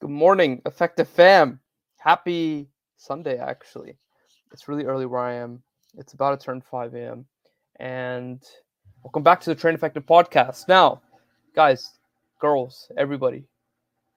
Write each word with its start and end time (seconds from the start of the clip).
Good 0.00 0.10
morning, 0.10 0.62
effective 0.64 1.08
fam. 1.08 1.58
Happy 1.96 2.68
Sunday, 2.96 3.36
actually. 3.36 3.96
It's 4.52 4.68
really 4.68 4.84
early 4.84 5.06
where 5.06 5.20
I 5.20 5.34
am. 5.34 5.60
It's 5.96 6.12
about 6.12 6.38
to 6.38 6.46
turn 6.46 6.60
5 6.60 6.94
a.m. 6.94 7.26
And 7.80 8.40
welcome 9.02 9.24
back 9.24 9.40
to 9.40 9.50
the 9.50 9.56
Train 9.56 9.74
Effective 9.74 10.06
podcast. 10.06 10.68
Now, 10.68 11.02
guys, 11.52 11.98
girls, 12.38 12.92
everybody, 12.96 13.42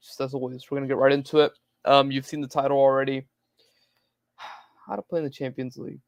just 0.04 0.21
as 0.21 0.36
always, 0.36 0.70
we're 0.70 0.78
going 0.78 0.88
to 0.88 0.94
get 0.94 0.99
right 0.99 1.12
into 1.12 1.40
it. 1.40 1.52
Um, 1.84 2.12
you've 2.12 2.28
seen 2.28 2.42
the 2.42 2.48
title 2.48 2.78
already. 2.78 3.26
How 4.86 4.96
to 4.96 5.02
play 5.02 5.18
in 5.18 5.26
the 5.26 5.32
Champions 5.32 5.78
League. 5.78 6.02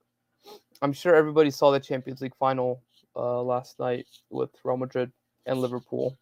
I'm 0.83 0.93
sure 0.93 1.15
everybody 1.15 1.49
saw 1.49 1.71
the 1.71 1.79
Champions 1.79 2.21
League 2.21 2.35
final 2.35 2.83
uh, 3.15 3.41
last 3.41 3.79
night 3.79 4.05
with 4.29 4.51
Real 4.63 4.77
Madrid 4.77 5.11
and 5.47 5.57
Liverpool. 5.57 6.15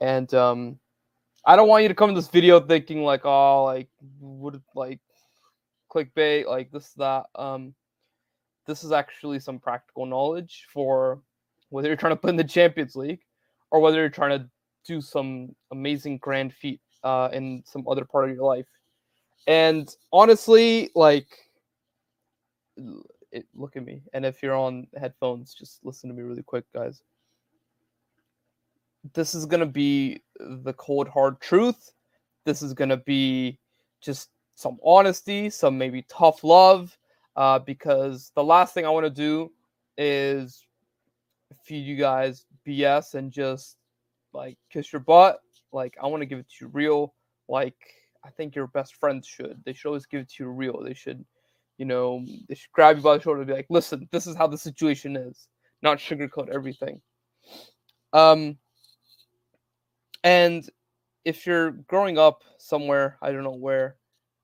And 0.00 0.32
um, 0.32 0.78
I 1.48 1.56
don't 1.56 1.66
want 1.66 1.82
you 1.82 1.88
to 1.88 1.94
come 1.94 2.10
in 2.10 2.14
this 2.14 2.28
video 2.28 2.60
thinking 2.60 3.02
like, 3.02 3.24
oh, 3.24 3.64
like 3.64 3.88
would 4.20 4.60
like 4.74 5.00
clickbait, 5.90 6.46
like 6.46 6.70
this, 6.70 6.92
that. 6.98 7.24
Um, 7.34 7.74
this 8.66 8.84
is 8.84 8.92
actually 8.92 9.40
some 9.40 9.58
practical 9.58 10.04
knowledge 10.04 10.66
for 10.70 11.22
whether 11.70 11.88
you're 11.88 11.96
trying 11.96 12.12
to 12.12 12.16
play 12.16 12.28
in 12.28 12.36
the 12.36 12.44
Champions 12.44 12.94
League 12.96 13.22
or 13.70 13.80
whether 13.80 13.96
you're 13.96 14.10
trying 14.10 14.38
to 14.38 14.46
do 14.86 15.00
some 15.00 15.54
amazing 15.70 16.18
grand 16.18 16.52
feat 16.52 16.82
uh, 17.02 17.30
in 17.32 17.62
some 17.64 17.82
other 17.88 18.04
part 18.04 18.28
of 18.28 18.36
your 18.36 18.44
life. 18.44 18.68
And 19.46 19.88
honestly, 20.12 20.90
like, 20.94 21.28
it, 23.32 23.46
look 23.54 23.74
at 23.74 23.86
me. 23.86 24.02
And 24.12 24.26
if 24.26 24.42
you're 24.42 24.54
on 24.54 24.86
headphones, 25.00 25.54
just 25.54 25.82
listen 25.82 26.10
to 26.10 26.14
me 26.14 26.20
really 26.20 26.42
quick, 26.42 26.70
guys 26.74 27.00
this 29.14 29.34
is 29.34 29.46
going 29.46 29.60
to 29.60 29.66
be 29.66 30.20
the 30.38 30.72
cold 30.74 31.08
hard 31.08 31.40
truth. 31.40 31.92
This 32.44 32.62
is 32.62 32.74
going 32.74 32.90
to 32.90 32.98
be 32.98 33.58
just 34.00 34.30
some 34.54 34.78
honesty, 34.84 35.50
some 35.50 35.78
maybe 35.78 36.04
tough 36.08 36.42
love, 36.42 36.96
uh, 37.36 37.58
because 37.60 38.32
the 38.34 38.42
last 38.42 38.74
thing 38.74 38.84
I 38.84 38.90
want 38.90 39.06
to 39.06 39.10
do 39.10 39.52
is 39.96 40.64
feed 41.64 41.84
you 41.86 41.96
guys 41.96 42.46
BS 42.66 43.14
and 43.14 43.30
just 43.30 43.76
like 44.32 44.56
kiss 44.70 44.92
your 44.92 45.00
butt. 45.00 45.40
Like 45.72 45.96
I 46.02 46.06
want 46.06 46.22
to 46.22 46.26
give 46.26 46.38
it 46.38 46.46
to 46.58 46.64
you 46.64 46.70
real. 46.72 47.14
Like 47.48 47.76
I 48.24 48.30
think 48.30 48.54
your 48.54 48.66
best 48.68 48.96
friends 48.96 49.26
should. 49.26 49.62
They 49.64 49.72
should 49.72 49.88
always 49.88 50.06
give 50.06 50.22
it 50.22 50.30
to 50.30 50.44
you 50.44 50.50
real. 50.50 50.82
They 50.82 50.94
should, 50.94 51.24
you 51.76 51.84
know, 51.84 52.24
they 52.48 52.54
should 52.54 52.72
grab 52.72 52.96
you 52.96 53.02
by 53.02 53.16
the 53.16 53.22
shoulder 53.22 53.40
and 53.40 53.48
be 53.48 53.54
like, 53.54 53.66
"Listen, 53.70 54.08
this 54.12 54.26
is 54.26 54.36
how 54.36 54.46
the 54.46 54.58
situation 54.58 55.16
is." 55.16 55.48
Not 55.82 55.98
sugarcoat 55.98 56.48
everything. 56.48 57.00
Um, 58.12 58.58
and 60.28 60.68
if 61.24 61.46
you're 61.46 61.70
growing 61.88 62.18
up 62.18 62.42
somewhere, 62.58 63.16
I 63.22 63.32
don't 63.32 63.44
know 63.44 63.50
where, 63.50 63.96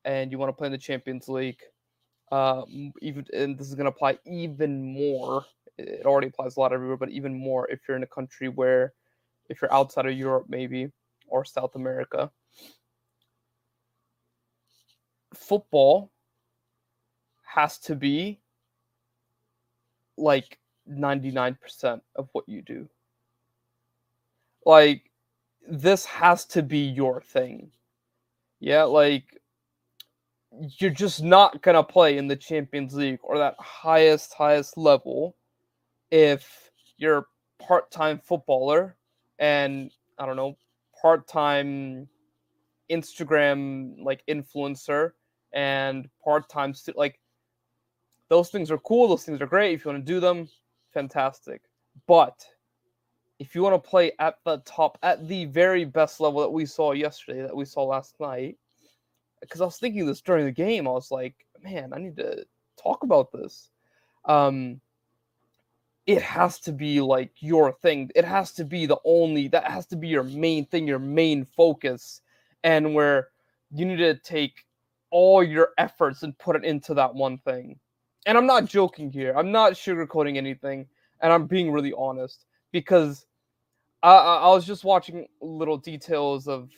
and 0.07 0.33
you 0.33 0.39
want 0.39 0.49
to 0.49 0.55
play 0.55 0.65
in 0.67 0.73
the 0.73 0.79
Champions 0.79 1.29
League, 1.29 1.61
uh, 2.33 2.63
even 3.03 3.27
and 3.35 3.59
this 3.59 3.69
is 3.69 3.75
going 3.75 3.85
to 3.85 3.91
apply 3.91 4.19
even 4.25 4.95
more. 4.95 5.45
It 5.77 6.07
already 6.07 6.29
applies 6.29 6.57
a 6.57 6.61
lot 6.61 6.73
everywhere, 6.73 6.97
but 6.97 7.11
even 7.11 7.39
more 7.39 7.71
if 7.71 7.81
you're 7.87 7.99
in 7.99 8.03
a 8.03 8.07
country 8.07 8.49
where, 8.49 8.95
if 9.51 9.61
you're 9.61 9.75
outside 9.75 10.07
of 10.07 10.15
Europe, 10.15 10.47
maybe 10.49 10.91
or 11.29 11.45
South 11.45 11.75
America, 11.75 12.31
football 15.35 16.11
has 17.43 17.79
to 17.81 17.95
be 17.95 18.41
like 20.17 20.59
99% 20.91 22.01
of 22.17 22.31
what 22.33 22.49
you 22.49 22.63
do. 22.63 22.89
Like 24.65 25.11
this 25.69 26.05
has 26.05 26.45
to 26.47 26.63
be 26.63 26.79
your 26.79 27.21
thing. 27.21 27.71
Yeah, 28.61 28.85
like 28.85 29.41
you're 30.79 30.91
just 30.91 31.23
not 31.23 31.63
gonna 31.63 31.83
play 31.83 32.17
in 32.17 32.29
the 32.29 32.37
Champions 32.37 32.95
League 32.95 33.19
or 33.23 33.39
that 33.39 33.57
highest, 33.59 34.35
highest 34.35 34.77
level 34.77 35.37
if 36.11 36.71
you're 36.97 37.19
a 37.19 37.63
part-time 37.63 38.21
footballer 38.25 38.97
and 39.39 39.91
I 40.19 40.27
don't 40.27 40.37
know, 40.37 40.57
part-time 41.01 42.09
Instagram 42.91 43.97
like 44.03 44.23
influencer 44.29 45.13
and 45.53 46.09
part-time 46.23 46.75
like 46.95 47.19
those 48.29 48.51
things 48.51 48.71
are 48.71 48.79
cool, 48.79 49.09
those 49.09 49.25
things 49.25 49.41
are 49.41 49.47
great. 49.47 49.75
If 49.75 49.85
you 49.85 49.91
want 49.91 50.07
to 50.07 50.13
do 50.13 50.21
them, 50.21 50.49
fantastic. 50.93 51.63
But 52.07 52.45
if 53.45 53.55
you 53.55 53.63
want 53.63 53.75
to 53.75 53.91
play 53.91 54.13
at 54.21 54.39
the 54.45 54.57
top, 54.65 54.97
at 55.03 55.29
the 55.29 55.45
very 55.45 55.85
best 55.85 56.19
level 56.19 56.41
that 56.41 56.49
we 56.49 56.65
saw 56.65 56.93
yesterday, 56.93 57.43
that 57.43 57.55
we 57.55 57.67
saw 57.67 57.85
last 57.85 58.19
night, 58.19 58.57
because 59.43 59.61
I 59.61 59.67
was 59.67 59.77
thinking 59.77 60.07
this 60.07 60.23
during 60.23 60.47
the 60.47 60.51
game, 60.51 60.89
I 60.89 60.93
was 60.93 61.11
like, 61.11 61.35
man, 61.63 61.93
I 61.93 61.99
need 61.99 62.17
to 62.17 62.47
talk 62.83 63.03
about 63.03 63.33
this. 63.33 63.69
Um, 64.25 64.81
it 66.07 66.23
has 66.23 66.59
to 66.61 66.73
be 66.73 67.03
like 67.03 67.33
your 67.41 67.73
thing. 67.73 68.11
It 68.15 68.25
has 68.25 68.53
to 68.53 68.65
be 68.65 68.87
the 68.87 68.99
only, 69.05 69.49
that 69.49 69.71
has 69.71 69.85
to 69.89 69.97
be 69.97 70.09
your 70.09 70.23
main 70.23 70.65
thing, 70.65 70.89
your 70.89 70.99
main 70.99 71.45
focus, 71.45 72.23
and 72.63 72.95
where 72.95 73.29
you 73.75 73.85
need 73.85 73.99
to 73.99 74.15
take 74.15 74.65
all 75.11 75.45
your 75.45 75.73
efforts 75.77 76.23
and 76.23 76.37
put 76.39 76.57
it 76.57 76.65
into 76.65 76.95
that 76.95 77.15
one 77.15 77.37
thing. 77.39 77.79
And 78.25 78.39
I'm 78.39 78.47
not 78.47 78.65
joking 78.65 79.13
here. 79.13 79.35
I'm 79.37 79.53
not 79.53 79.75
sugarcoating 79.75 80.39
anything, 80.39 80.87
and 81.21 81.31
I'm 81.31 81.47
being 81.47 81.71
really 81.71 81.93
honest 81.93 82.47
because 82.73 83.27
I, 84.05 84.17
I 84.17 84.49
was 84.49 84.67
just 84.67 84.85
watching 84.85 85.27
little 85.41 85.79
details 85.79 86.47
of 86.47 86.71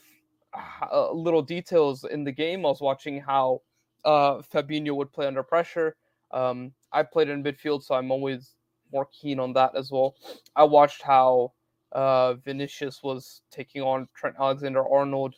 uh, 0.92 1.10
little 1.10 1.42
details 1.42 2.04
in 2.04 2.22
the 2.22 2.30
game. 2.30 2.64
I 2.64 2.68
was 2.68 2.80
watching 2.80 3.20
how 3.20 3.62
uh, 4.04 4.36
Fabinho 4.36 4.94
would 4.94 5.12
play 5.12 5.26
under 5.26 5.42
pressure. 5.42 5.96
Um, 6.30 6.72
I 6.92 7.02
played 7.02 7.28
in 7.28 7.42
midfield, 7.42 7.82
so 7.82 7.96
I'm 7.96 8.12
always 8.12 8.54
more 8.92 9.06
keen 9.06 9.40
on 9.40 9.52
that 9.54 9.74
as 9.74 9.90
well. 9.90 10.14
I 10.54 10.62
watched 10.62 11.02
how 11.02 11.52
uh, 11.90 12.34
Vinicius 12.34 13.02
was 13.02 13.42
taking 13.50 13.82
on 13.82 14.06
Trent 14.14 14.36
Alexander 14.38 14.88
Arnold. 14.88 15.34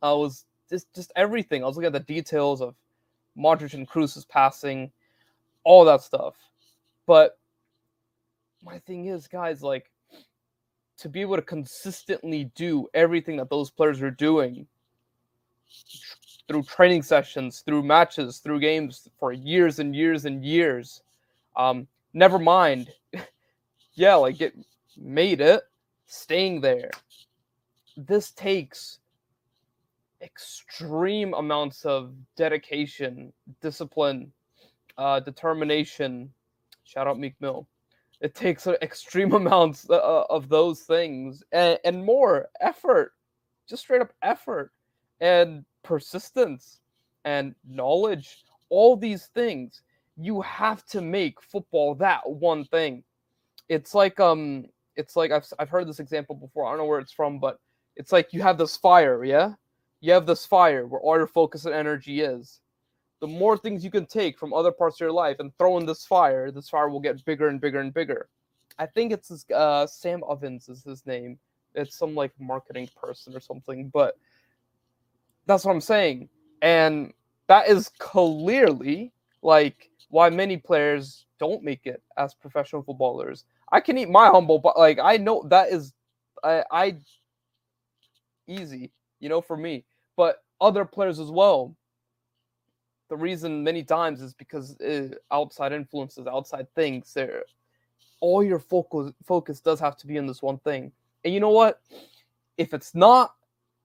I 0.00 0.12
was 0.12 0.44
just 0.70 0.94
just 0.94 1.10
everything. 1.16 1.64
I 1.64 1.66
was 1.66 1.76
looking 1.76 1.88
at 1.88 1.92
the 2.06 2.14
details 2.14 2.60
of 2.60 2.76
Modric 3.36 3.74
and 3.74 3.88
Kroos's 3.88 4.26
passing, 4.26 4.92
all 5.64 5.84
that 5.86 6.02
stuff. 6.02 6.36
But 7.04 7.36
my 8.62 8.78
thing 8.78 9.06
is, 9.06 9.26
guys, 9.26 9.60
like 9.60 9.90
to 10.98 11.08
be 11.08 11.20
able 11.20 11.36
to 11.36 11.42
consistently 11.42 12.50
do 12.54 12.88
everything 12.92 13.36
that 13.36 13.50
those 13.50 13.70
players 13.70 14.02
are 14.02 14.10
doing 14.10 14.66
through 16.48 16.62
training 16.64 17.02
sessions, 17.02 17.60
through 17.60 17.82
matches, 17.82 18.38
through 18.38 18.58
games 18.60 19.08
for 19.18 19.32
years 19.32 19.78
and 19.78 19.94
years 19.94 20.24
and 20.24 20.44
years. 20.44 21.02
Um, 21.56 21.86
never 22.14 22.38
mind, 22.38 22.90
yeah, 23.94 24.14
like 24.14 24.40
it 24.40 24.54
made 24.96 25.40
it, 25.40 25.62
staying 26.06 26.60
there. 26.60 26.90
This 27.96 28.30
takes 28.32 28.98
extreme 30.20 31.34
amounts 31.34 31.84
of 31.84 32.12
dedication, 32.36 33.32
discipline, 33.60 34.32
uh, 34.96 35.20
determination. 35.20 36.32
Shout 36.84 37.06
out 37.06 37.18
Meek 37.18 37.34
Mill 37.40 37.68
it 38.20 38.34
takes 38.34 38.66
extreme 38.66 39.32
amounts 39.34 39.88
uh, 39.88 39.94
uh, 39.94 40.26
of 40.30 40.48
those 40.48 40.80
things 40.80 41.42
and, 41.52 41.78
and 41.84 42.04
more 42.04 42.48
effort, 42.60 43.12
just 43.68 43.82
straight 43.82 44.02
up 44.02 44.12
effort 44.22 44.72
and 45.20 45.64
persistence 45.82 46.80
and 47.24 47.54
knowledge. 47.66 48.44
All 48.70 48.96
these 48.96 49.26
things 49.26 49.82
you 50.16 50.40
have 50.40 50.84
to 50.86 51.00
make 51.00 51.40
football 51.40 51.94
that 51.94 52.28
one 52.28 52.64
thing. 52.64 53.04
It's 53.68 53.94
like 53.94 54.18
um, 54.18 54.66
it's 54.96 55.14
like 55.14 55.30
I've 55.30 55.46
I've 55.58 55.70
heard 55.70 55.88
this 55.88 56.00
example 56.00 56.34
before. 56.34 56.66
I 56.66 56.70
don't 56.70 56.78
know 56.78 56.84
where 56.86 56.98
it's 56.98 57.12
from, 57.12 57.38
but 57.38 57.58
it's 57.96 58.12
like 58.12 58.32
you 58.32 58.42
have 58.42 58.58
this 58.58 58.76
fire, 58.76 59.24
yeah. 59.24 59.52
You 60.00 60.12
have 60.12 60.26
this 60.26 60.44
fire 60.44 60.86
where 60.86 61.00
all 61.00 61.16
your 61.16 61.26
focus 61.26 61.64
and 61.64 61.74
energy 61.74 62.20
is 62.20 62.60
the 63.20 63.26
more 63.26 63.56
things 63.56 63.84
you 63.84 63.90
can 63.90 64.06
take 64.06 64.38
from 64.38 64.52
other 64.52 64.70
parts 64.70 64.96
of 64.96 65.00
your 65.00 65.12
life 65.12 65.40
and 65.40 65.56
throw 65.58 65.78
in 65.78 65.86
this 65.86 66.04
fire, 66.04 66.50
this 66.50 66.68
fire 66.68 66.88
will 66.88 67.00
get 67.00 67.24
bigger 67.24 67.48
and 67.48 67.60
bigger 67.60 67.80
and 67.80 67.92
bigger. 67.92 68.28
I 68.78 68.86
think 68.86 69.12
it's 69.12 69.28
this, 69.28 69.44
uh, 69.50 69.86
Sam 69.86 70.22
Ovens 70.24 70.68
is 70.68 70.84
his 70.84 71.04
name. 71.04 71.38
It's 71.74 71.96
some 71.96 72.14
like 72.14 72.32
marketing 72.38 72.88
person 72.96 73.34
or 73.34 73.40
something, 73.40 73.88
but 73.88 74.16
that's 75.46 75.64
what 75.64 75.72
I'm 75.72 75.80
saying. 75.80 76.28
And 76.62 77.12
that 77.48 77.68
is 77.68 77.90
clearly 77.98 79.12
like 79.42 79.90
why 80.10 80.30
many 80.30 80.56
players 80.56 81.26
don't 81.38 81.62
make 81.62 81.86
it 81.86 82.02
as 82.16 82.34
professional 82.34 82.82
footballers. 82.82 83.44
I 83.72 83.80
can 83.80 83.98
eat 83.98 84.08
my 84.08 84.28
humble, 84.28 84.58
but 84.58 84.78
like 84.78 84.98
I 84.98 85.16
know 85.16 85.44
that 85.48 85.68
is 85.68 85.92
I, 86.42 86.64
I 86.70 86.96
easy, 88.46 88.90
you 89.20 89.28
know, 89.28 89.40
for 89.40 89.56
me. 89.56 89.84
But 90.16 90.42
other 90.60 90.84
players 90.84 91.20
as 91.20 91.30
well 91.30 91.76
the 93.08 93.16
reason 93.16 93.64
many 93.64 93.82
times 93.82 94.20
is 94.20 94.34
because 94.34 94.78
uh, 94.80 95.08
outside 95.30 95.72
influences, 95.72 96.26
outside 96.26 96.66
things, 96.74 97.14
there, 97.14 97.44
all 98.20 98.42
your 98.44 98.58
focus 98.58 99.12
focus 99.24 99.60
does 99.60 99.80
have 99.80 99.96
to 99.98 100.06
be 100.06 100.18
on 100.18 100.26
this 100.26 100.42
one 100.42 100.58
thing. 100.58 100.92
And 101.24 101.34
you 101.34 101.40
know 101.40 101.50
what? 101.50 101.80
If 102.56 102.74
it's 102.74 102.94
not, 102.94 103.34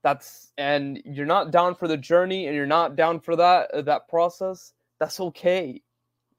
That's 0.04 0.52
and 0.58 1.02
you're 1.06 1.26
not 1.26 1.52
down 1.52 1.76
for 1.76 1.88
the 1.88 1.98
journey 1.98 2.48
and 2.48 2.56
you're 2.56 2.66
not 2.66 2.96
down 2.96 3.20
for 3.20 3.36
that 3.38 3.72
uh, 3.72 3.82
that 3.84 4.08
process. 4.10 4.74
That's 5.00 5.20
okay. 5.20 5.82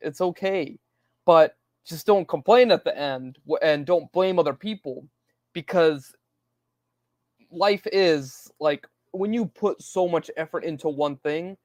It's 0.00 0.20
okay. 0.20 0.78
But 1.24 1.56
just 1.86 2.06
don't 2.06 2.28
complain 2.28 2.70
at 2.72 2.84
the 2.84 2.96
end 2.96 3.38
and 3.62 3.86
don't 3.86 4.10
blame 4.12 4.38
other 4.38 4.54
people 4.54 5.06
because 5.54 6.14
life 7.50 7.86
is 7.92 8.50
like 8.60 8.86
when 9.12 9.32
you 9.32 9.46
put 9.46 9.80
so 9.80 10.08
much 10.08 10.30
effort 10.36 10.64
into 10.64 10.88
one 10.88 11.16
thing, 11.16 11.56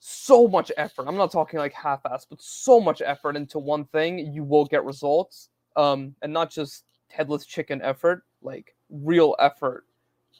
so 0.00 0.48
much 0.48 0.72
effort. 0.76 1.06
I'm 1.06 1.16
not 1.16 1.30
talking 1.30 1.58
like 1.58 1.74
half-ass, 1.74 2.26
but 2.28 2.40
so 2.40 2.80
much 2.80 3.02
effort 3.02 3.36
into 3.36 3.58
one 3.58 3.84
thing, 3.86 4.32
you 4.32 4.42
will 4.42 4.64
get 4.64 4.84
results. 4.84 5.50
Um, 5.76 6.16
and 6.22 6.32
not 6.32 6.50
just 6.50 6.84
headless 7.08 7.46
chicken 7.46 7.80
effort, 7.82 8.24
like 8.42 8.74
real 8.88 9.36
effort. 9.38 9.84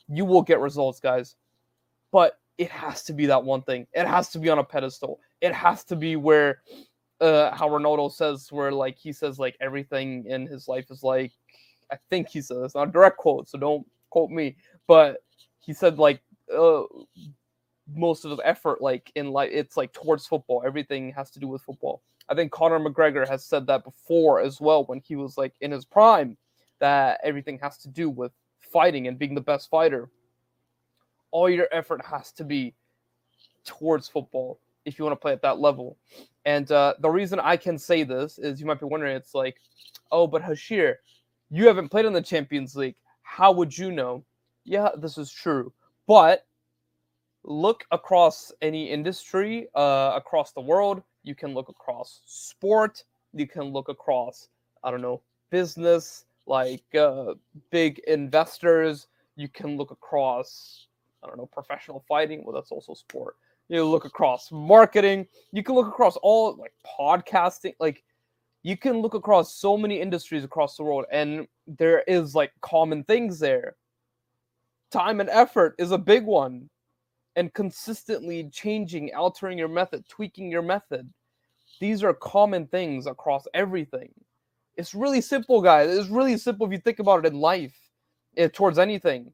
You 0.08 0.24
will 0.24 0.42
get 0.42 0.58
results, 0.58 0.98
guys. 0.98 1.36
But 2.10 2.38
it 2.58 2.70
has 2.70 3.02
to 3.04 3.12
be 3.12 3.26
that 3.26 3.44
one 3.44 3.62
thing. 3.62 3.86
It 3.92 4.06
has 4.06 4.30
to 4.30 4.38
be 4.38 4.48
on 4.48 4.58
a 4.58 4.64
pedestal. 4.64 5.20
It 5.40 5.54
has 5.54 5.84
to 5.84 5.96
be 5.96 6.16
where 6.16 6.62
uh 7.20 7.54
how 7.54 7.68
Ronaldo 7.68 8.10
says 8.10 8.50
where 8.50 8.72
like 8.72 8.96
he 8.96 9.12
says 9.12 9.38
like 9.38 9.54
everything 9.60 10.24
in 10.26 10.46
his 10.46 10.68
life 10.68 10.90
is 10.90 11.02
like 11.02 11.32
I 11.92 11.96
think 12.08 12.28
he 12.28 12.40
says 12.40 12.74
not 12.74 12.88
a 12.88 12.90
direct 12.92 13.18
quote, 13.18 13.48
so 13.48 13.58
don't 13.58 13.86
quote 14.08 14.30
me, 14.30 14.56
but 14.86 15.22
he 15.60 15.72
said 15.72 15.98
like 15.98 16.22
uh, 16.54 16.82
most 17.94 18.24
of 18.24 18.36
the 18.36 18.46
effort 18.46 18.80
like 18.80 19.10
in 19.14 19.30
like 19.30 19.50
it's 19.52 19.76
like 19.76 19.92
towards 19.92 20.26
football. 20.26 20.62
Everything 20.64 21.12
has 21.12 21.30
to 21.32 21.40
do 21.40 21.48
with 21.48 21.62
football. 21.62 22.02
I 22.28 22.34
think 22.34 22.52
Conor 22.52 22.78
McGregor 22.78 23.28
has 23.28 23.44
said 23.44 23.66
that 23.66 23.84
before 23.84 24.40
as 24.40 24.60
well 24.60 24.84
when 24.84 25.00
he 25.00 25.16
was 25.16 25.36
like 25.36 25.54
in 25.60 25.72
his 25.72 25.84
prime 25.84 26.36
that 26.78 27.20
everything 27.24 27.58
has 27.60 27.78
to 27.78 27.88
do 27.88 28.08
with 28.08 28.32
fighting 28.60 29.08
and 29.08 29.18
being 29.18 29.34
the 29.34 29.40
best 29.40 29.68
fighter. 29.68 30.08
All 31.32 31.50
your 31.50 31.68
effort 31.72 32.04
has 32.04 32.32
to 32.32 32.44
be 32.44 32.74
towards 33.64 34.08
football 34.08 34.58
if 34.84 34.98
you 34.98 35.04
want 35.04 35.12
to 35.12 35.20
play 35.20 35.32
at 35.32 35.42
that 35.42 35.58
level. 35.58 35.96
And 36.44 36.70
uh, 36.72 36.94
the 37.00 37.10
reason 37.10 37.38
I 37.38 37.56
can 37.56 37.78
say 37.78 38.02
this 38.02 38.38
is 38.38 38.60
you 38.60 38.66
might 38.66 38.80
be 38.80 38.86
wondering, 38.86 39.16
it's 39.16 39.34
like, 39.34 39.56
oh, 40.10 40.26
but 40.26 40.42
Hashir, 40.42 40.96
you 41.50 41.66
haven't 41.66 41.90
played 41.90 42.06
in 42.06 42.12
the 42.12 42.22
Champions 42.22 42.74
League. 42.76 42.96
How 43.22 43.52
would 43.52 43.76
you 43.76 43.92
know? 43.92 44.24
Yeah, 44.64 44.90
this 44.96 45.18
is 45.18 45.30
true. 45.30 45.72
But 46.06 46.46
look 47.50 47.84
across 47.90 48.52
any 48.62 48.88
industry, 48.88 49.66
uh, 49.74 50.12
across 50.14 50.52
the 50.52 50.60
world. 50.60 51.02
You 51.24 51.34
can 51.34 51.52
look 51.52 51.68
across 51.68 52.20
sport. 52.24 53.04
You 53.34 53.46
can 53.46 53.64
look 53.64 53.88
across, 53.88 54.48
I 54.84 54.90
don't 54.90 55.02
know, 55.02 55.20
business, 55.50 56.24
like 56.46 56.84
uh, 56.94 57.34
big 57.70 57.98
investors. 58.06 59.08
You 59.34 59.48
can 59.48 59.76
look 59.76 59.90
across, 59.90 60.86
I 61.24 61.26
don't 61.26 61.38
know, 61.38 61.46
professional 61.46 62.04
fighting. 62.08 62.44
Well, 62.44 62.54
that's 62.54 62.70
also 62.70 62.94
sport. 62.94 63.36
You 63.68 63.84
look 63.84 64.04
across 64.04 64.50
marketing. 64.52 65.26
You 65.52 65.62
can 65.62 65.74
look 65.74 65.88
across 65.88 66.16
all 66.18 66.56
like 66.56 66.72
podcasting. 66.98 67.74
Like 67.80 68.04
you 68.62 68.76
can 68.76 68.98
look 68.98 69.14
across 69.14 69.54
so 69.54 69.76
many 69.76 70.00
industries 70.00 70.44
across 70.44 70.76
the 70.76 70.84
world, 70.84 71.06
and 71.10 71.48
there 71.66 72.02
is 72.06 72.34
like 72.34 72.52
common 72.60 73.04
things 73.04 73.38
there. 73.38 73.74
Time 74.90 75.20
and 75.20 75.28
effort 75.30 75.74
is 75.78 75.92
a 75.92 75.98
big 75.98 76.24
one 76.24 76.68
and 77.36 77.52
consistently 77.54 78.48
changing, 78.52 79.14
altering 79.14 79.58
your 79.58 79.68
method, 79.68 80.08
tweaking 80.08 80.50
your 80.50 80.62
method. 80.62 81.08
These 81.80 82.02
are 82.02 82.14
common 82.14 82.66
things 82.66 83.06
across 83.06 83.46
everything. 83.54 84.12
It's 84.76 84.94
really 84.94 85.20
simple, 85.20 85.62
guys. 85.62 85.96
It's 85.96 86.08
really 86.08 86.36
simple 86.36 86.66
if 86.66 86.72
you 86.72 86.78
think 86.78 86.98
about 86.98 87.24
it 87.24 87.32
in 87.32 87.40
life, 87.40 87.76
eh, 88.36 88.48
towards 88.52 88.78
anything. 88.78 89.32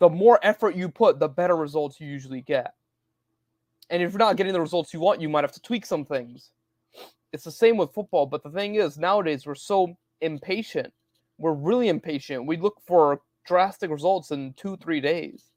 The 0.00 0.08
more 0.08 0.38
effort 0.42 0.74
you 0.74 0.88
put, 0.88 1.18
the 1.18 1.28
better 1.28 1.56
results 1.56 2.00
you 2.00 2.06
usually 2.08 2.40
get. 2.40 2.74
And 3.90 4.02
if 4.02 4.12
you're 4.12 4.18
not 4.18 4.36
getting 4.36 4.52
the 4.52 4.60
results 4.60 4.92
you 4.94 5.00
want, 5.00 5.20
you 5.20 5.28
might 5.28 5.44
have 5.44 5.52
to 5.52 5.62
tweak 5.62 5.86
some 5.86 6.04
things. 6.04 6.50
It's 7.32 7.44
the 7.44 7.50
same 7.50 7.76
with 7.76 7.92
football, 7.92 8.26
but 8.26 8.42
the 8.42 8.50
thing 8.50 8.76
is, 8.76 8.96
nowadays 8.96 9.46
we're 9.46 9.54
so 9.54 9.96
impatient. 10.20 10.92
We're 11.38 11.52
really 11.52 11.88
impatient. 11.88 12.46
We 12.46 12.56
look 12.56 12.80
for 12.86 13.20
drastic 13.46 13.90
results 13.90 14.30
in 14.30 14.54
two, 14.54 14.76
three 14.76 15.00
days. 15.00 15.50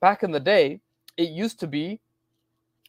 Back 0.00 0.22
in 0.22 0.30
the 0.30 0.40
day, 0.40 0.80
it 1.16 1.30
used 1.30 1.60
to 1.60 1.66
be 1.66 2.00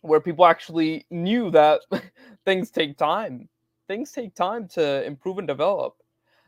where 0.01 0.21
people 0.21 0.45
actually 0.45 1.05
knew 1.09 1.49
that 1.51 1.81
things 2.45 2.69
take 2.71 2.97
time. 2.97 3.49
Things 3.87 4.11
take 4.11 4.35
time 4.35 4.67
to 4.69 5.03
improve 5.05 5.37
and 5.39 5.47
develop. 5.47 5.95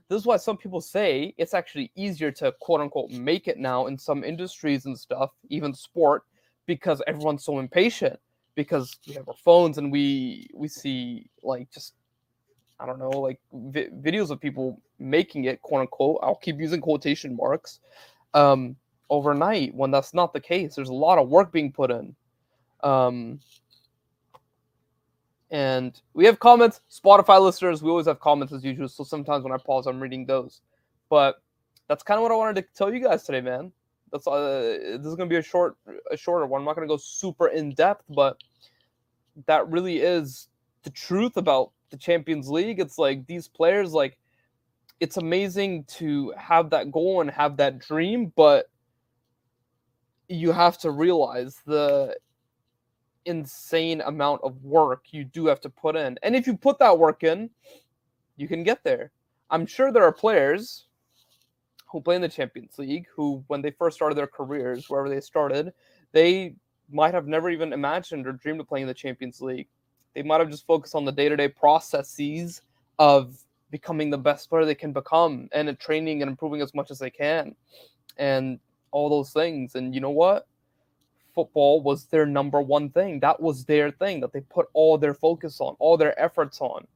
This 0.09 0.21
is 0.21 0.25
why 0.25 0.37
some 0.37 0.57
people 0.57 0.79
say 0.79 1.33
it's 1.37 1.53
actually 1.53 1.91
easier 1.95 2.31
to 2.31 2.53
quote 2.61 2.81
unquote 2.81 3.11
make 3.11 3.47
it 3.47 3.57
now 3.57 3.87
in 3.87 3.97
some 3.97 4.23
industries 4.23 4.85
and 4.85 4.97
stuff, 4.97 5.31
even 5.49 5.73
sport, 5.73 6.23
because 6.65 7.01
everyone's 7.07 7.43
so 7.43 7.59
impatient. 7.59 8.19
Because 8.55 8.97
we 9.07 9.13
have 9.13 9.27
our 9.27 9.35
phones 9.35 9.77
and 9.77 9.91
we 9.91 10.47
we 10.53 10.67
see 10.67 11.29
like 11.43 11.69
just 11.71 11.93
I 12.79 12.85
don't 12.85 12.97
know 12.99 13.09
like 13.09 13.39
vi- 13.53 13.89
videos 13.89 14.31
of 14.31 14.39
people 14.39 14.81
making 14.97 15.45
it 15.45 15.61
quote 15.61 15.81
unquote. 15.81 16.19
I'll 16.23 16.35
keep 16.35 16.59
using 16.59 16.81
quotation 16.81 17.35
marks. 17.35 17.79
Um, 18.33 18.75
overnight 19.09 19.73
when 19.73 19.91
that's 19.91 20.13
not 20.13 20.33
the 20.33 20.39
case. 20.39 20.75
There's 20.75 20.89
a 20.89 20.93
lot 20.93 21.17
of 21.17 21.29
work 21.29 21.51
being 21.51 21.71
put 21.71 21.91
in. 21.91 22.15
Um, 22.83 23.39
and 25.49 25.99
we 26.13 26.25
have 26.25 26.39
comments, 26.39 26.81
Spotify 26.91 27.41
listeners. 27.41 27.81
We 27.81 27.89
always 27.89 28.07
have 28.07 28.19
comments 28.19 28.53
as 28.53 28.63
usual. 28.63 28.89
So 28.89 29.03
sometimes 29.03 29.43
when 29.43 29.53
I 29.53 29.57
pause, 29.57 29.87
I'm 29.87 30.01
reading 30.01 30.25
those. 30.25 30.61
But 31.09 31.41
that's 31.87 32.03
kind 32.03 32.17
of 32.17 32.23
what 32.23 32.31
I 32.31 32.35
wanted 32.35 32.61
to 32.61 32.67
tell 32.75 32.93
you 32.93 33.01
guys 33.01 33.23
today, 33.23 33.41
man. 33.41 33.71
That's 34.11 34.27
uh, 34.27 34.97
this 34.97 35.05
is 35.05 35.15
gonna 35.15 35.29
be 35.29 35.37
a 35.37 35.41
short, 35.41 35.77
a 36.11 36.17
shorter 36.17 36.45
one. 36.45 36.61
I'm 36.61 36.65
not 36.65 36.75
gonna 36.75 36.87
go 36.87 36.97
super 36.97 37.47
in 37.47 37.73
depth, 37.73 38.03
but 38.09 38.41
that 39.45 39.69
really 39.69 39.99
is 39.99 40.47
the 40.83 40.89
truth 40.89 41.37
about 41.37 41.71
the 41.89 41.97
Champions 41.97 42.49
League. 42.49 42.79
It's 42.79 42.97
like 42.97 43.25
these 43.27 43.47
players, 43.47 43.93
like 43.93 44.17
it's 44.99 45.17
amazing 45.17 45.83
to 45.85 46.33
have 46.37 46.69
that 46.71 46.91
goal 46.91 47.21
and 47.21 47.29
have 47.29 47.57
that 47.57 47.79
dream, 47.79 48.31
but 48.35 48.69
you 50.29 50.51
have 50.51 50.77
to 50.79 50.91
realize 50.91 51.61
the 51.65 52.17
insane 53.25 54.01
amount 54.01 54.41
of 54.43 54.63
work 54.63 55.05
you 55.11 55.23
do 55.23 55.45
have 55.47 55.59
to 55.61 55.69
put 55.69 55.95
in. 55.95 56.17
And 56.23 56.35
if 56.35 56.47
you 56.47 56.55
put 56.55 56.79
that 56.79 56.97
work 56.97 57.23
in, 57.23 57.49
you 58.37 58.47
can 58.47 58.63
get 58.63 58.83
there. 58.83 59.11
I'm 59.49 59.65
sure 59.65 59.91
there 59.91 60.03
are 60.03 60.11
players 60.11 60.85
who 61.89 62.01
play 62.01 62.15
in 62.15 62.21
the 62.21 62.29
Champions 62.29 62.77
League 62.77 63.05
who, 63.13 63.43
when 63.47 63.61
they 63.61 63.71
first 63.71 63.95
started 63.95 64.17
their 64.17 64.27
careers, 64.27 64.89
wherever 64.89 65.09
they 65.09 65.21
started, 65.21 65.73
they 66.11 66.55
might 66.91 67.13
have 67.13 67.27
never 67.27 67.49
even 67.49 67.73
imagined 67.73 68.27
or 68.27 68.33
dreamed 68.33 68.59
of 68.59 68.67
playing 68.67 68.83
in 68.83 68.87
the 68.87 68.93
Champions 68.93 69.41
League. 69.41 69.67
They 70.13 70.23
might 70.23 70.39
have 70.39 70.49
just 70.49 70.65
focused 70.65 70.95
on 70.95 71.05
the 71.05 71.11
day 71.11 71.29
to 71.29 71.35
day 71.35 71.47
processes 71.47 72.61
of 72.99 73.37
becoming 73.71 74.09
the 74.09 74.17
best 74.17 74.49
player 74.49 74.65
they 74.65 74.75
can 74.75 74.93
become 74.93 75.49
and 75.51 75.77
training 75.79 76.21
and 76.21 76.31
improving 76.31 76.61
as 76.61 76.73
much 76.73 76.91
as 76.91 76.99
they 76.99 77.09
can. 77.09 77.55
And 78.17 78.59
all 78.91 79.09
those 79.09 79.31
things. 79.31 79.75
And 79.75 79.93
you 79.93 80.01
know 80.01 80.09
what? 80.09 80.47
Football 81.33 81.81
was 81.81 82.05
their 82.05 82.25
number 82.25 82.61
one 82.61 82.89
thing. 82.89 83.19
That 83.19 83.39
was 83.39 83.65
their 83.65 83.91
thing 83.91 84.21
that 84.21 84.33
they 84.33 84.41
put 84.41 84.67
all 84.73 84.97
their 84.97 85.13
focus 85.13 85.61
on, 85.61 85.75
all 85.79 85.97
their 85.97 86.19
efforts 86.19 86.59
on. 86.61 86.87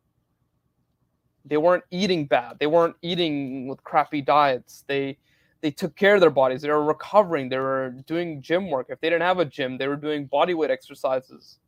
They 1.46 1.58
weren't 1.58 1.84
eating 1.92 2.26
bad. 2.26 2.58
They 2.60 2.68
weren't 2.68 2.96
eating 3.02 3.68
with 3.68 3.84
crappy 3.84 4.22
diets. 4.22 4.84
They 4.88 5.18
they 5.62 5.72
took 5.72 5.96
care 5.96 6.16
of 6.16 6.22
their 6.22 6.32
bodies. 6.32 6.62
They 6.62 6.70
were 6.70 6.84
recovering. 6.84 7.50
They 7.50 7.60
were 7.60 7.96
doing 8.08 8.42
gym 8.42 8.70
work. 8.70 8.88
If 8.90 9.00
they 9.00 9.10
didn't 9.10 9.22
have 9.22 9.40
a 9.40 9.46
gym, 9.46 9.78
they 9.78 9.88
were 9.88 9.96
doing 9.96 10.26
body 10.26 10.56
weight 10.56 10.72
exercises. 10.72 11.60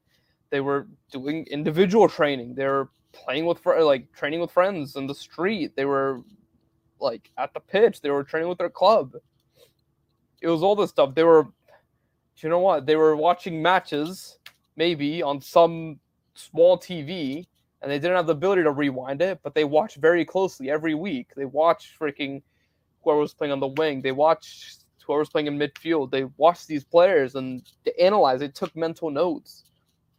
They 0.50 0.62
were 0.62 0.88
doing 1.12 1.46
individual 1.50 2.10
training. 2.10 2.56
They 2.56 2.66
were 2.66 2.90
playing 3.12 3.46
with 3.46 3.64
like 3.66 4.12
training 4.14 4.40
with 4.40 4.52
friends 4.52 4.96
in 4.96 5.06
the 5.06 5.16
street. 5.16 5.76
They 5.76 5.86
were 5.86 6.22
like 7.00 7.30
at 7.38 7.54
the 7.54 7.60
pitch. 7.60 8.02
They 8.02 8.10
were 8.10 8.24
training 8.24 8.50
with 8.50 8.58
their 8.58 8.70
club 8.70 9.14
it 10.44 10.48
was 10.50 10.62
all 10.62 10.76
this 10.76 10.90
stuff. 10.90 11.16
They 11.16 11.24
were, 11.24 11.48
you 12.38 12.50
know 12.50 12.60
what? 12.60 12.86
They 12.86 12.98
were 12.98 13.16
watching 13.16 13.62
matches 13.62 14.38
maybe 14.76 15.24
on 15.24 15.40
some 15.40 16.00
small 16.36 16.78
TV, 16.78 17.48
and 17.82 17.90
they 17.90 17.98
didn't 17.98 18.18
have 18.18 18.28
the 18.28 18.34
ability 18.34 18.64
to 18.64 18.72
rewind 18.72 19.22
it, 19.22 19.40
but 19.42 19.56
they 19.56 19.64
watched 19.64 19.98
very 19.98 20.26
closely 20.26 20.70
every 20.70 20.96
week. 20.96 21.30
They 21.36 21.46
watched 21.46 21.98
freaking 21.98 22.42
whoever 23.04 23.20
was 23.20 23.34
playing 23.34 23.54
on 23.54 23.62
the 23.62 23.68
wing. 23.68 24.02
They 24.02 24.12
watched 24.12 24.84
whoever 25.06 25.20
was 25.20 25.30
playing 25.30 25.48
in 25.48 25.58
midfield. 25.58 26.12
They 26.12 26.26
watched 26.38 26.68
these 26.68 26.84
players 26.84 27.36
and 27.36 27.62
they 27.86 27.94
analyzed. 27.94 28.42
They 28.42 28.50
took 28.50 28.76
mental 28.76 29.12
notes. 29.12 29.64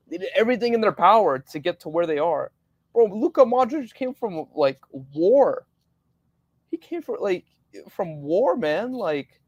They 0.09 0.19
did 0.19 0.29
everything 0.35 0.73
in 0.73 0.81
their 0.81 0.93
power 0.93 1.39
to 1.39 1.59
get 1.59 1.81
to 1.81 1.89
where 1.91 2.07
they 2.07 2.19
are. 2.19 2.51
Bro, 2.93 3.07
Luka 3.07 3.45
Modric 3.45 3.93
came 3.93 4.15
from 4.15 4.47
like 4.55 4.79
war. 4.91 5.67
He 6.71 6.77
came 6.77 7.03
from 7.03 7.17
like 7.21 7.45
from 7.91 8.23
war, 8.23 8.57
man. 8.57 8.93
Like 8.93 9.41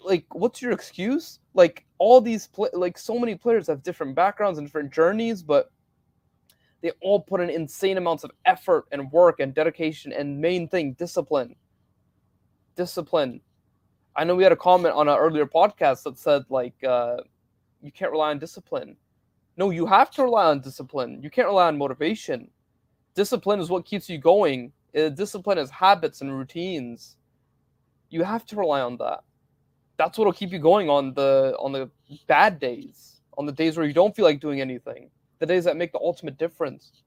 like 0.00 0.26
what's 0.34 0.62
your 0.62 0.72
excuse? 0.72 1.40
Like 1.54 1.84
all 1.98 2.20
these 2.20 2.46
pl- 2.48 2.70
like 2.72 2.98
so 2.98 3.18
many 3.18 3.34
players 3.34 3.66
have 3.66 3.82
different 3.82 4.14
backgrounds 4.14 4.58
and 4.58 4.66
different 4.66 4.92
journeys, 4.92 5.42
but 5.42 5.70
they 6.82 6.92
all 7.02 7.20
put 7.20 7.40
in 7.40 7.50
insane 7.50 7.98
amounts 7.98 8.24
of 8.24 8.30
effort 8.46 8.86
and 8.92 9.10
work 9.12 9.40
and 9.40 9.54
dedication 9.54 10.12
and 10.12 10.40
main 10.40 10.68
thing 10.68 10.92
discipline. 10.94 11.54
Discipline. 12.76 13.40
I 14.16 14.24
know 14.24 14.34
we 14.34 14.42
had 14.42 14.52
a 14.52 14.56
comment 14.56 14.94
on 14.94 15.08
an 15.08 15.16
earlier 15.16 15.46
podcast 15.46 16.02
that 16.04 16.18
said 16.18 16.44
like 16.48 16.74
uh, 16.84 17.18
you 17.82 17.92
can't 17.92 18.10
rely 18.12 18.30
on 18.30 18.38
discipline. 18.38 18.96
No, 19.56 19.70
you 19.70 19.84
have 19.86 20.10
to 20.12 20.22
rely 20.22 20.46
on 20.46 20.60
discipline. 20.60 21.20
You 21.22 21.30
can't 21.30 21.48
rely 21.48 21.68
on 21.68 21.76
motivation. 21.76 22.50
Discipline 23.14 23.60
is 23.60 23.68
what 23.68 23.84
keeps 23.84 24.08
you 24.08 24.18
going. 24.18 24.72
Uh, 24.96 25.10
discipline 25.10 25.58
is 25.58 25.70
habits 25.70 26.22
and 26.22 26.36
routines. 26.36 27.16
You 28.08 28.24
have 28.24 28.46
to 28.46 28.56
rely 28.56 28.80
on 28.80 28.96
that. 28.98 29.22
That's 30.00 30.16
what'll 30.16 30.32
keep 30.32 30.50
you 30.50 30.58
going 30.58 30.88
on 30.88 31.12
the 31.12 31.54
on 31.58 31.72
the 31.72 31.90
bad 32.26 32.58
days, 32.58 33.20
on 33.36 33.44
the 33.44 33.52
days 33.52 33.76
where 33.76 33.84
you 33.84 33.92
don't 33.92 34.16
feel 34.16 34.24
like 34.24 34.40
doing 34.40 34.62
anything, 34.62 35.10
the 35.40 35.44
days 35.44 35.64
that 35.64 35.76
make 35.76 35.92
the 35.92 35.98
ultimate 35.98 36.38
difference. 36.38 37.02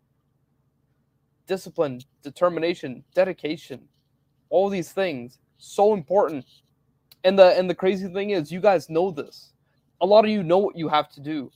Discipline, 1.47 2.01
determination, 2.21 3.03
dedication, 3.15 3.81
all 4.51 4.69
these 4.69 4.91
things 4.91 5.39
so 5.57 5.95
important. 5.95 6.45
And 7.23 7.39
the 7.39 7.57
and 7.57 7.67
the 7.67 7.73
crazy 7.73 8.07
thing 8.13 8.29
is, 8.29 8.51
you 8.51 8.59
guys 8.59 8.91
know 8.91 9.09
this. 9.09 9.53
A 10.01 10.05
lot 10.05 10.23
of 10.23 10.29
you 10.29 10.43
know 10.43 10.59
what 10.59 10.77
you 10.77 10.87
have 10.87 11.09
to 11.13 11.19
do. 11.19 11.51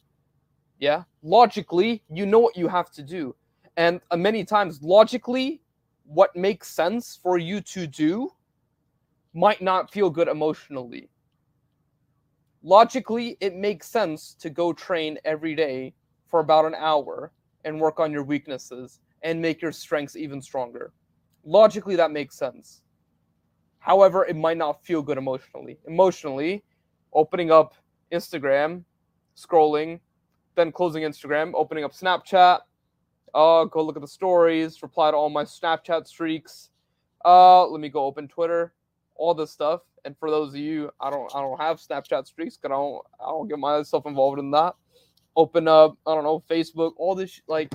Yeah, 0.79 1.03
logically, 1.21 2.01
you 2.09 2.25
know 2.25 2.39
what 2.39 2.57
you 2.57 2.67
have 2.67 2.89
to 2.93 3.03
do, 3.03 3.35
and 3.75 4.01
uh, 4.09 4.17
many 4.17 4.43
times, 4.43 4.81
logically, 4.81 5.61
what 6.03 6.35
makes 6.35 6.67
sense 6.67 7.19
for 7.21 7.37
you 7.37 7.61
to 7.61 7.85
do 7.85 8.31
might 9.35 9.61
not 9.61 9.91
feel 9.91 10.09
good 10.09 10.27
emotionally. 10.27 11.11
Logically, 12.67 13.37
it 13.39 13.55
makes 13.55 13.87
sense 13.87 14.35
to 14.41 14.49
go 14.49 14.73
train 14.73 15.17
every 15.23 15.55
day 15.55 15.93
for 16.27 16.41
about 16.41 16.65
an 16.65 16.75
hour 16.75 17.31
and 17.63 17.79
work 17.79 17.97
on 17.97 18.11
your 18.11 18.23
weaknesses 18.23 18.99
and 19.21 19.41
make 19.41 19.61
your 19.61 19.71
strengths 19.71 20.17
even 20.17 20.41
stronger. 20.41 20.91
Logically, 21.45 21.95
that 21.95 22.11
makes 22.11 22.37
sense. 22.37 22.81
However, 23.79 24.25
it 24.25 24.35
might 24.35 24.57
not 24.57 24.83
feel 24.83 25.01
good 25.01 25.17
emotionally. 25.17 25.77
Emotionally, 25.87 26.61
opening 27.13 27.51
up 27.51 27.73
Instagram, 28.11 28.83
scrolling, 29.37 30.01
then 30.55 30.73
closing 30.73 31.03
Instagram, 31.03 31.53
opening 31.55 31.85
up 31.85 31.93
Snapchat, 31.93 32.59
uh, 33.33 33.63
go 33.63 33.81
look 33.81 33.95
at 33.95 34.01
the 34.01 34.07
stories, 34.09 34.83
reply 34.83 35.09
to 35.09 35.15
all 35.15 35.29
my 35.29 35.45
Snapchat 35.45 36.05
streaks. 36.05 36.69
Uh, 37.23 37.65
let 37.65 37.79
me 37.79 37.87
go 37.87 38.03
open 38.03 38.27
Twitter, 38.27 38.73
all 39.15 39.33
this 39.33 39.51
stuff. 39.51 39.83
And 40.07 40.17
for 40.17 40.31
those 40.31 40.53
of 40.53 40.55
you, 40.55 40.89
I 41.01 41.09
don't, 41.09 41.29
I 41.35 41.41
don't 41.41 41.59
have 41.59 41.81
Snapchat 41.81 42.27
streaks 42.27 42.55
because 42.55 42.73
I 42.73 42.77
don't, 42.77 43.05
I 43.19 43.25
don't 43.25 43.49
get 43.49 43.59
myself 43.59 44.05
involved 44.05 44.39
in 44.39 44.51
that. 44.51 44.73
Open 45.35 45.67
up, 45.67 45.97
I 46.07 46.15
don't 46.15 46.23
know, 46.23 46.41
Facebook, 46.49 46.93
all 46.95 47.13
this 47.13 47.41
like, 47.49 47.73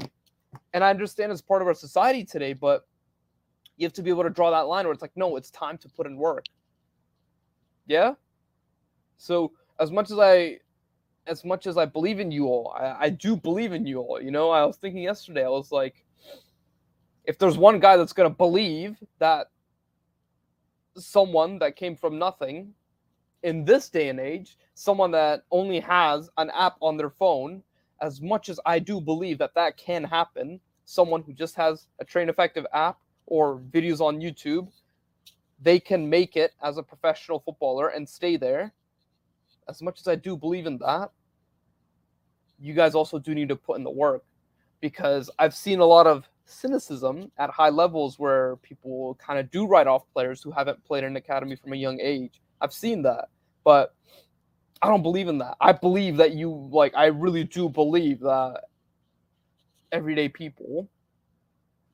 and 0.72 0.82
I 0.82 0.88
understand 0.88 1.30
it's 1.30 1.42
part 1.42 1.60
of 1.60 1.68
our 1.68 1.74
society 1.74 2.24
today, 2.24 2.54
but 2.54 2.86
you 3.76 3.84
have 3.84 3.92
to 3.92 4.02
be 4.02 4.08
able 4.08 4.22
to 4.22 4.30
draw 4.30 4.50
that 4.50 4.60
line 4.66 4.86
where 4.86 4.94
it's 4.94 5.02
like, 5.02 5.14
no, 5.14 5.36
it's 5.36 5.50
time 5.50 5.76
to 5.76 5.90
put 5.90 6.06
in 6.06 6.16
work. 6.16 6.46
Yeah. 7.86 8.14
So 9.18 9.52
as 9.78 9.90
much 9.90 10.10
as 10.10 10.18
I 10.18 10.60
as 11.26 11.44
much 11.44 11.66
as 11.66 11.76
I 11.76 11.84
believe 11.84 12.18
in 12.18 12.32
you 12.32 12.46
all, 12.46 12.74
I, 12.74 12.96
I 12.98 13.08
do 13.10 13.36
believe 13.36 13.74
in 13.74 13.84
you 13.84 13.98
all. 13.98 14.22
You 14.22 14.30
know, 14.30 14.48
I 14.48 14.64
was 14.64 14.78
thinking 14.78 15.02
yesterday, 15.02 15.44
I 15.44 15.50
was 15.50 15.70
like, 15.70 16.02
if 17.26 17.36
there's 17.36 17.58
one 17.58 17.78
guy 17.78 17.98
that's 17.98 18.14
gonna 18.14 18.30
believe 18.30 18.96
that 19.18 19.48
someone 20.96 21.58
that 21.58 21.76
came 21.76 21.96
from 21.96 22.18
nothing. 22.18 22.74
In 23.42 23.64
this 23.64 23.88
day 23.88 24.08
and 24.08 24.20
age, 24.20 24.56
someone 24.74 25.10
that 25.10 25.42
only 25.50 25.80
has 25.80 26.30
an 26.36 26.50
app 26.54 26.76
on 26.80 26.96
their 26.96 27.10
phone, 27.10 27.62
as 28.00 28.20
much 28.20 28.48
as 28.48 28.60
I 28.64 28.78
do 28.78 29.00
believe 29.00 29.38
that 29.38 29.54
that 29.54 29.76
can 29.76 30.04
happen, 30.04 30.60
someone 30.84 31.22
who 31.22 31.32
just 31.32 31.56
has 31.56 31.86
a 31.98 32.04
train 32.04 32.28
effective 32.28 32.66
app 32.72 32.98
or 33.26 33.58
videos 33.72 34.00
on 34.00 34.20
YouTube, 34.20 34.68
they 35.60 35.80
can 35.80 36.08
make 36.08 36.36
it 36.36 36.52
as 36.62 36.78
a 36.78 36.82
professional 36.82 37.40
footballer 37.40 37.88
and 37.88 38.08
stay 38.08 38.36
there. 38.36 38.72
As 39.68 39.82
much 39.82 40.00
as 40.00 40.08
I 40.08 40.16
do 40.16 40.36
believe 40.36 40.66
in 40.66 40.78
that, 40.78 41.10
you 42.60 42.74
guys 42.74 42.94
also 42.94 43.18
do 43.18 43.34
need 43.34 43.48
to 43.48 43.56
put 43.56 43.76
in 43.76 43.84
the 43.84 43.90
work 43.90 44.24
because 44.80 45.30
I've 45.38 45.54
seen 45.54 45.80
a 45.80 45.84
lot 45.84 46.06
of 46.06 46.28
cynicism 46.44 47.30
at 47.38 47.50
high 47.50 47.68
levels 47.68 48.18
where 48.18 48.56
people 48.56 49.16
kind 49.24 49.38
of 49.38 49.50
do 49.50 49.66
write 49.66 49.86
off 49.86 50.04
players 50.12 50.42
who 50.42 50.50
haven't 50.50 50.84
played 50.84 51.04
in 51.04 51.10
an 51.10 51.16
academy 51.16 51.56
from 51.56 51.72
a 51.72 51.76
young 51.76 52.00
age. 52.00 52.40
I've 52.60 52.72
seen 52.72 53.02
that, 53.02 53.28
but 53.64 53.94
I 54.80 54.88
don't 54.88 55.02
believe 55.02 55.28
in 55.28 55.38
that. 55.38 55.56
I 55.60 55.72
believe 55.72 56.16
that 56.16 56.32
you 56.32 56.68
like 56.70 56.94
I 56.96 57.06
really 57.06 57.44
do 57.44 57.68
believe 57.68 58.20
that 58.20 58.62
everyday 59.92 60.28
people 60.28 60.88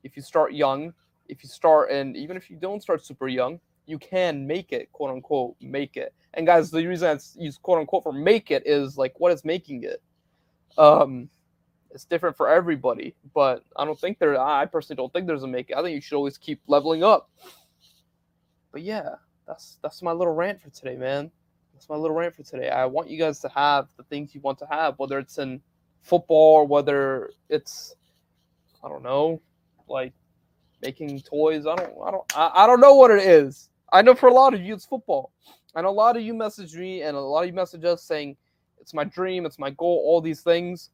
if 0.03 0.15
you 0.15 0.21
start 0.21 0.53
young, 0.53 0.93
if 1.27 1.43
you 1.43 1.49
start 1.49 1.91
and 1.91 2.15
even 2.15 2.37
if 2.37 2.49
you 2.49 2.57
don't 2.57 2.81
start 2.81 3.05
super 3.05 3.27
young, 3.27 3.59
you 3.85 3.97
can 3.97 4.45
make 4.45 4.71
it, 4.71 4.91
quote 4.91 5.11
unquote, 5.11 5.55
make 5.61 5.97
it. 5.97 6.13
And 6.35 6.45
guys, 6.45 6.69
the 6.69 6.85
reason 6.85 7.09
I 7.09 7.41
use 7.41 7.57
quote 7.57 7.79
unquote 7.79 8.03
for 8.03 8.13
make 8.13 8.51
it 8.51 8.63
is 8.65 8.97
like 8.97 9.19
what 9.19 9.31
is 9.31 9.43
making 9.43 9.83
it. 9.83 10.01
Um, 10.77 11.29
it's 11.91 12.05
different 12.05 12.37
for 12.37 12.49
everybody, 12.49 13.15
but 13.33 13.63
I 13.75 13.85
don't 13.85 13.99
think 13.99 14.19
there. 14.19 14.39
I 14.39 14.65
personally 14.65 14.97
don't 14.97 15.11
think 15.11 15.27
there's 15.27 15.43
a 15.43 15.47
make. 15.47 15.71
I 15.75 15.81
think 15.81 15.95
you 15.95 16.01
should 16.01 16.17
always 16.17 16.37
keep 16.37 16.61
leveling 16.67 17.03
up. 17.03 17.29
But 18.71 18.83
yeah, 18.83 19.15
that's 19.47 19.79
that's 19.81 20.01
my 20.01 20.11
little 20.11 20.33
rant 20.33 20.61
for 20.61 20.69
today, 20.69 20.95
man. 20.95 21.31
That's 21.73 21.89
my 21.89 21.95
little 21.95 22.15
rant 22.15 22.35
for 22.35 22.43
today. 22.43 22.69
I 22.69 22.85
want 22.85 23.09
you 23.09 23.17
guys 23.17 23.39
to 23.39 23.49
have 23.49 23.87
the 23.97 24.03
things 24.03 24.35
you 24.35 24.41
want 24.41 24.59
to 24.59 24.67
have, 24.69 24.99
whether 24.99 25.17
it's 25.17 25.37
in 25.39 25.61
football 26.01 26.55
or 26.55 26.67
whether 26.67 27.31
it's 27.49 27.95
I 28.83 28.89
don't 28.89 29.03
know, 29.03 29.41
like 29.87 30.13
making 30.81 31.21
toys. 31.21 31.65
I 31.65 31.75
don't 31.75 31.93
I 32.05 32.11
don't 32.11 32.37
I, 32.37 32.51
I 32.53 32.67
don't 32.67 32.81
know 32.81 32.93
what 32.93 33.11
it 33.11 33.23
is. 33.23 33.69
I 33.91 34.03
know 34.03 34.13
for 34.13 34.29
a 34.29 34.33
lot 34.33 34.53
of 34.53 34.61
you, 34.61 34.75
it's 34.75 34.85
football. 34.85 35.31
And 35.75 35.85
a 35.85 35.91
lot 35.91 36.17
of 36.17 36.23
you 36.23 36.33
message 36.33 36.75
me 36.75 37.01
and 37.01 37.15
a 37.15 37.19
lot 37.19 37.41
of 37.41 37.47
you 37.47 37.53
message 37.53 37.83
us 37.85 38.03
saying, 38.03 38.35
it's 38.79 38.93
my 38.93 39.03
dream, 39.03 39.45
it's 39.45 39.59
my 39.59 39.69
goal, 39.71 40.01
all 40.05 40.21
these 40.21 40.41
things. 40.41 40.89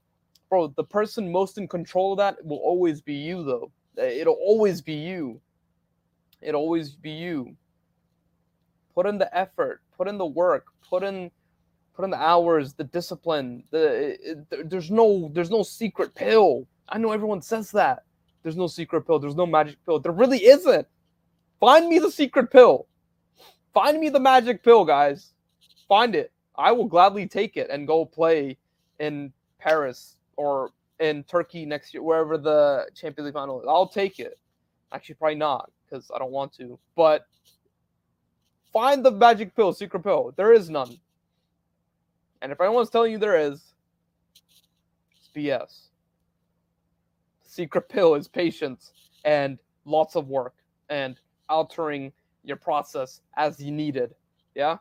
Bro, 0.49 0.73
the 0.75 0.83
person 0.83 1.31
most 1.31 1.57
in 1.57 1.67
control 1.67 2.13
of 2.13 2.17
that 2.19 2.43
will 2.45 2.57
always 2.57 3.01
be 3.01 3.13
you, 3.13 3.43
though. 3.43 3.71
Eh, 3.97 4.21
it'll 4.21 4.35
always 4.35 4.81
be 4.81 4.93
you. 4.93 5.39
It'll 6.41 6.61
always 6.61 6.91
be 6.91 7.11
you. 7.11 7.55
Put 8.93 9.05
in 9.05 9.17
the 9.17 9.35
effort, 9.35 9.81
put 9.97 10.07
in 10.07 10.17
the 10.17 10.25
work, 10.25 10.67
put 10.87 11.03
in 11.03 11.31
put 11.95 12.03
in 12.03 12.11
the 12.11 12.21
hours, 12.21 12.73
the 12.73 12.83
discipline. 12.83 13.63
The 13.71 13.79
eh, 13.79 14.31
eh, 14.31 14.33
it, 14.51 14.69
there's 14.69 14.91
no 14.91 15.31
there's 15.33 15.49
no 15.49 15.63
secret 15.63 16.13
pill. 16.13 16.67
I 16.89 16.97
know 16.97 17.11
everyone 17.11 17.41
says 17.41 17.71
that. 17.71 18.03
There's 18.43 18.57
no 18.57 18.67
secret 18.67 19.07
pill. 19.07 19.17
There's 19.17 19.35
no 19.35 19.47
magic 19.47 19.83
pill. 19.85 19.99
There 19.99 20.11
really 20.11 20.45
isn't. 20.45 20.87
Find 21.59 21.87
me 21.87 21.97
the 21.97 22.11
secret 22.11 22.51
pill. 22.51 22.85
Find 23.73 23.99
me 23.99 24.09
the 24.09 24.19
magic 24.19 24.63
pill, 24.63 24.85
guys. 24.85 25.33
Find 25.87 26.13
it. 26.15 26.31
I 26.55 26.71
will 26.71 26.85
gladly 26.85 27.27
take 27.27 27.57
it 27.57 27.69
and 27.69 27.87
go 27.87 28.05
play 28.05 28.57
in 28.99 29.33
Paris 29.59 30.15
or 30.37 30.71
in 30.99 31.23
Turkey 31.23 31.65
next 31.65 31.93
year, 31.93 32.03
wherever 32.03 32.37
the 32.37 32.87
Champions 32.95 33.25
League 33.25 33.33
final 33.33 33.59
is. 33.61 33.65
I'll 33.67 33.87
take 33.87 34.19
it. 34.19 34.39
Actually, 34.91 35.15
probably 35.15 35.35
not 35.35 35.71
because 35.85 36.09
I 36.13 36.19
don't 36.19 36.31
want 36.31 36.53
to. 36.53 36.79
But 36.95 37.25
find 38.71 39.03
the 39.03 39.11
magic 39.11 39.55
pill, 39.55 39.73
secret 39.73 40.03
pill. 40.03 40.33
There 40.35 40.53
is 40.53 40.69
none. 40.69 40.97
And 42.41 42.51
if 42.51 42.61
anyone's 42.61 42.89
telling 42.89 43.11
you 43.11 43.17
there 43.17 43.39
is, 43.39 43.73
it's 45.11 45.29
BS. 45.35 45.87
Secret 47.43 47.89
pill 47.89 48.15
is 48.15 48.27
patience 48.27 48.91
and 49.23 49.59
lots 49.85 50.15
of 50.15 50.27
work 50.27 50.55
and 50.89 51.19
altering 51.49 52.11
your 52.43 52.57
process 52.57 53.21
as 53.37 53.59
you 53.59 53.71
needed. 53.71 54.13
Yeah? 54.53 54.77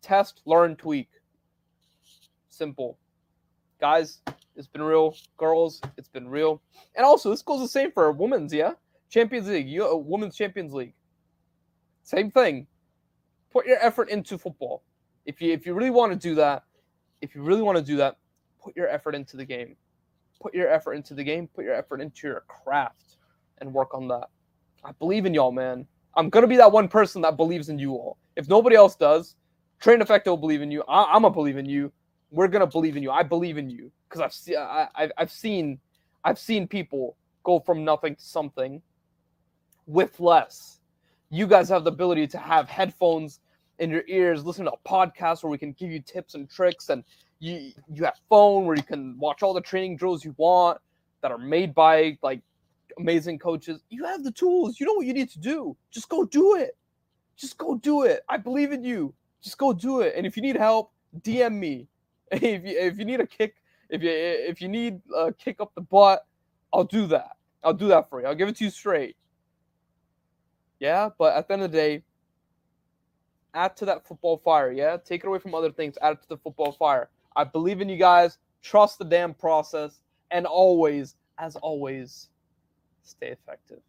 Test, 0.00 0.40
learn, 0.46 0.76
tweak. 0.76 1.08
Simple. 2.48 2.98
Guys, 3.82 4.20
it's 4.54 4.68
been 4.68 4.80
real. 4.80 5.12
Girls, 5.36 5.80
it's 5.96 6.08
been 6.08 6.28
real. 6.28 6.62
And 6.94 7.04
also, 7.04 7.30
this 7.30 7.42
goes 7.42 7.58
the 7.58 7.66
same 7.66 7.90
for 7.90 8.12
women's, 8.12 8.54
yeah? 8.54 8.74
Champions 9.10 9.48
League, 9.48 9.68
you 9.68 9.84
uh, 9.84 9.96
Women's 9.96 10.36
Champions 10.36 10.72
League. 10.72 10.94
Same 12.04 12.30
thing. 12.30 12.68
Put 13.52 13.66
your 13.66 13.78
effort 13.84 14.08
into 14.08 14.38
football. 14.38 14.84
If 15.26 15.42
you 15.42 15.52
if 15.52 15.66
you 15.66 15.74
really 15.74 15.90
want 15.90 16.12
to 16.12 16.16
do 16.16 16.36
that, 16.36 16.62
if 17.22 17.34
you 17.34 17.42
really 17.42 17.60
want 17.60 17.76
to 17.76 17.82
do 17.82 17.96
that, 17.96 18.18
put 18.62 18.76
your 18.76 18.88
effort 18.88 19.16
into 19.16 19.36
the 19.36 19.44
game. 19.44 19.74
Put 20.40 20.54
your 20.54 20.68
effort 20.68 20.92
into 20.94 21.12
the 21.12 21.24
game, 21.24 21.48
put 21.48 21.64
your 21.64 21.74
effort 21.74 22.00
into 22.00 22.28
your 22.28 22.44
craft 22.46 23.16
and 23.58 23.74
work 23.74 23.94
on 23.94 24.06
that. 24.06 24.28
I 24.84 24.92
believe 24.92 25.26
in 25.26 25.34
y'all, 25.34 25.50
man. 25.50 25.88
I'm 26.14 26.30
gonna 26.30 26.46
be 26.46 26.56
that 26.56 26.70
one 26.70 26.86
person 26.86 27.20
that 27.22 27.36
believes 27.36 27.68
in 27.68 27.80
you 27.80 27.94
all. 27.94 28.16
If 28.36 28.48
nobody 28.48 28.76
else 28.76 28.94
does, 28.94 29.34
Train 29.80 30.00
Effect 30.02 30.28
will 30.28 30.36
believe 30.36 30.62
in 30.62 30.70
you. 30.70 30.84
I- 30.86 31.16
am 31.16 31.22
gonna 31.22 31.34
believe 31.34 31.56
in 31.56 31.66
you. 31.66 31.92
We're 32.32 32.48
gonna 32.48 32.66
believe 32.66 32.96
in 32.96 33.04
you. 33.04 33.12
I 33.12 33.22
believe 33.22 33.58
in 33.58 33.70
you 33.70 33.92
because 34.08 34.22
I've 34.22 34.34
seen 34.34 34.56
I've 34.58 35.12
I've 35.18 35.32
seen 35.32 35.78
I've 36.24 36.40
seen 36.40 36.68
people 36.68 37.16
go 37.44 37.60
from 37.60 37.84
nothing 37.84 38.16
to 38.16 38.22
something 38.24 38.82
with 39.86 40.20
less. 40.20 40.80
You 41.30 41.46
guys 41.46 41.68
have 41.70 41.84
the 41.84 41.92
ability 41.92 42.26
to 42.28 42.38
have 42.38 42.68
headphones 42.68 43.40
in 43.80 43.90
your 43.90 44.04
ears, 44.08 44.44
listen 44.44 44.66
to 44.66 44.72
a 44.72 44.88
podcast 44.88 45.44
where 45.44 45.50
we 45.50 45.58
can 45.58 45.72
give 45.74 45.90
you 45.90 46.00
tips 46.00 46.34
and 46.34 46.50
tricks, 46.50 46.90
and 46.90 47.04
you 47.40 47.72
you 47.92 48.04
have 48.04 48.20
phone 48.30 48.66
where 48.66 48.76
you 48.76 48.84
can 48.84 49.18
watch 49.18 49.42
all 49.42 49.54
the 49.54 49.60
training 49.62 49.96
drills 49.96 50.24
you 50.24 50.34
want 50.38 50.78
that 51.22 51.32
are 51.32 51.38
made 51.38 51.74
by 51.74 52.18
like 52.22 52.42
amazing 52.98 53.38
coaches. 53.38 53.82
You 53.90 54.04
have 54.04 54.24
the 54.24 54.32
tools. 54.32 54.80
You 54.80 54.86
know 54.86 54.94
what 54.94 55.06
you 55.06 55.14
need 55.14 55.30
to 55.30 55.40
do. 55.40 55.76
Just 55.90 56.08
go 56.08 56.24
do 56.24 56.56
it. 56.56 56.76
just 57.36 57.58
go 57.58 57.76
do 57.76 58.04
it. 58.04 58.22
I 58.28 58.36
believe 58.38 58.72
in 58.72 58.84
you. 58.84 59.14
Just 59.42 59.58
go 59.58 59.72
do 59.72 60.00
it. 60.02 60.14
And 60.16 60.26
if 60.26 60.36
you 60.36 60.42
need 60.42 60.56
help, 60.56 60.92
DM 61.22 61.54
me. 61.58 61.88
If 62.40 62.64
you 62.64 62.78
if 62.78 62.98
you 62.98 63.04
need 63.04 63.20
a 63.20 63.26
kick, 63.26 63.56
if 63.90 64.02
you 64.02 64.10
if 64.10 64.62
you 64.62 64.68
need 64.68 65.02
a 65.14 65.32
kick 65.32 65.60
up 65.60 65.72
the 65.74 65.82
butt, 65.82 66.24
I'll 66.72 66.84
do 66.84 67.06
that. 67.08 67.32
I'll 67.62 67.74
do 67.74 67.88
that 67.88 68.08
for 68.08 68.20
you. 68.20 68.26
I'll 68.26 68.34
give 68.34 68.48
it 68.48 68.56
to 68.56 68.64
you 68.64 68.70
straight. 68.70 69.16
Yeah, 70.80 71.10
but 71.18 71.36
at 71.36 71.46
the 71.46 71.54
end 71.54 71.62
of 71.62 71.70
the 71.70 71.76
day, 71.76 72.02
add 73.54 73.76
to 73.76 73.84
that 73.84 74.06
football 74.06 74.38
fire. 74.38 74.72
Yeah, 74.72 74.96
take 74.96 75.24
it 75.24 75.26
away 75.26 75.40
from 75.40 75.54
other 75.54 75.70
things. 75.70 75.98
Add 76.00 76.14
it 76.14 76.22
to 76.22 76.28
the 76.30 76.38
football 76.38 76.72
fire. 76.72 77.10
I 77.36 77.44
believe 77.44 77.82
in 77.82 77.88
you 77.88 77.98
guys. 77.98 78.38
Trust 78.62 78.98
the 78.98 79.04
damn 79.04 79.34
process, 79.34 80.00
and 80.30 80.46
always, 80.46 81.16
as 81.38 81.56
always, 81.56 82.30
stay 83.02 83.28
effective. 83.28 83.80